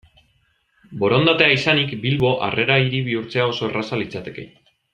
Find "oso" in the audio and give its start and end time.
3.53-3.69